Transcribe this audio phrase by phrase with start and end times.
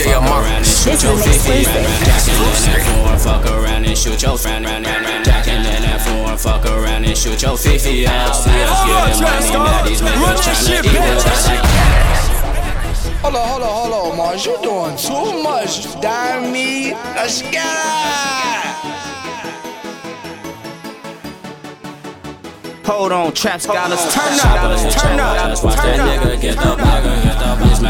[0.00, 0.42] DJ Amar.
[0.60, 1.84] This is an exclusive.
[3.20, 4.64] Fuck around and shoot your friend.
[4.64, 8.34] Jacking in that phone, fuck around and shoot your fe fe up.
[8.34, 11.48] See us getting money, now these niggas tryna eat with us.
[13.20, 14.46] Hold on, hold on, hold on, Mars.
[14.46, 16.00] You're doing too much.
[16.00, 16.92] Damn me.
[16.92, 18.40] Let's get it.
[22.86, 27.22] Hold on, traps got us turn up, turn up, Watch that nigga get the bugger,
[27.22, 27.89] get the bitch matching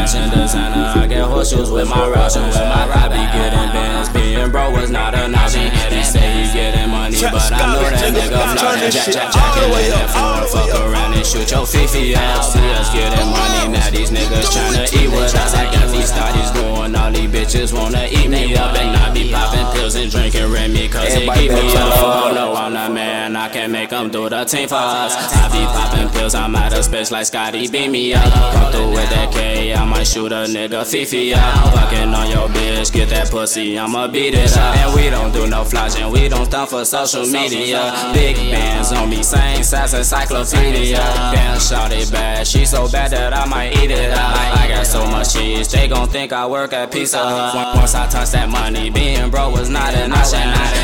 [1.53, 4.07] I with my Russian, with my Robbie getting bands.
[4.09, 5.67] Being bro was not an option.
[5.91, 8.91] He say he getting money, but I know that nigga floating.
[8.91, 12.43] Jack, jack, jack, and let that phone fuck around and shoot your fe fe up.
[12.43, 15.53] See us getting money, now these niggas tryna eat with us.
[15.53, 18.71] I got these studies going, all these bitches wanna eat me up.
[18.77, 21.99] And I be popping pills and drinking Remy, cause it keep me up.
[21.99, 25.11] Oh no, I'm the man, I can make them do the team for us.
[25.35, 28.23] I be popping pills, I'm out of space like Scotty, beat me up.
[28.53, 29.20] Come through with that K, I might
[30.11, 31.73] shoot a nigga Fe Fe up.
[31.73, 34.75] Fucking on your bitch, get that pussy, I'ma beat it up.
[34.75, 37.79] And we don't do no flashing, we don't stand for social media.
[38.13, 40.97] Big bands on me, same size encyclopedia.
[40.97, 44.35] Damn, shot it bad, she so bad that I might eat it up.
[44.35, 47.75] I got so much cheese, they gon' think I work at Pizza Hut.
[47.75, 50.41] Once I touch that money, being bro was not an option.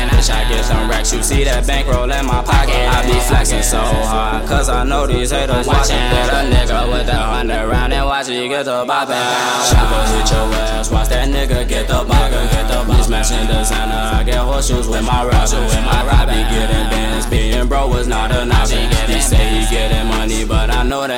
[0.08, 2.74] Bitch, I get some racks, you see that bankroll in my pocket.
[2.74, 5.96] I be flexing so hard, cause I know these haters watching.
[5.96, 7.28] Get a nigga with that
[8.28, 9.70] watch it get the boppin'.
[9.70, 14.16] Chopper hit your ass, watch that nigga get the bugger, get the bitch matching designer.
[14.16, 17.26] I get horseshoes with my Russian, with my Robbie getting bands.
[17.26, 19.07] Being bro was not an option.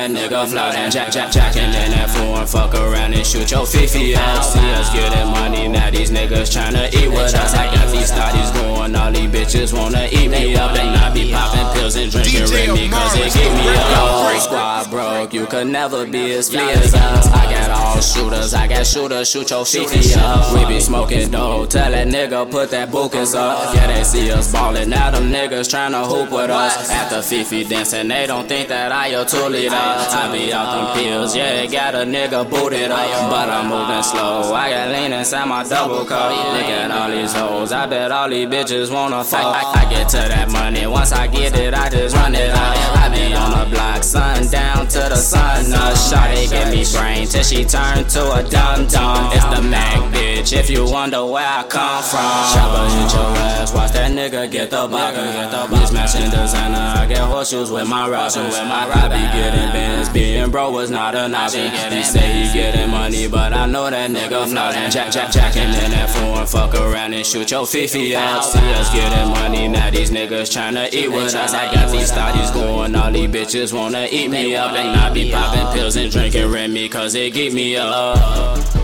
[0.01, 0.89] But I know that nigga floating.
[0.89, 4.43] Jack, jack, jacking in that phone, fuck around and shoot your fe fe up.
[4.43, 7.53] See us getting money, now these niggas tryna eat with us.
[7.53, 10.71] I got these studies going, all these bitches wanna eat me up.
[10.71, 13.77] And I be popping pills and drinking DJ Remy, cause it Amar, keep me break
[13.77, 14.35] up.
[14.35, 17.27] up, Squad broke, you could never be as fly as us.
[17.27, 20.53] I got all shooters, I got shooters, shoot your fe fe up.
[20.53, 23.75] We be smoking dope, tell that nigga put that bookings up.
[23.75, 26.89] Yeah, they see us ballin', now them niggas tryna hoop with us.
[26.89, 29.90] After Fifi dancing, they don't think that I your tool leader.
[30.13, 33.29] I be out them pills, yeah, got a nigga booted up.
[33.29, 36.31] But I'm moving slow, I got lean inside my double cup.
[36.53, 39.43] Look at all these hoes, I bet all these bitches wanna fuck.
[39.43, 42.97] I, I get to that money, once I get it, I just run it up.
[42.97, 45.93] I be on the block, sun down to the sun up.
[45.93, 49.31] Shawty give me brain till she turn to a dum dum.
[49.33, 52.19] It's the Mac bitch, if you wonder where I come from.
[52.53, 56.77] Chopper hit your ass, watch that nigga get the bugger, get the bitch matching designer.
[56.77, 60.09] I get horseshoes with my with my Robbie getting bands.
[60.09, 61.71] Being bro was not an option.
[61.91, 64.89] He say he getting money, but I know that nigga floating.
[64.89, 68.43] Jack, jack, jacking in that phone, fuck around and shoot your fe fe out.
[68.43, 71.53] See us getting money, now these niggas tryna eat with us.
[71.53, 74.73] I got these studies going, all these bitches wanna eat me up.
[74.73, 78.80] And I be popping pills and drinking Remy, cause it keep me up.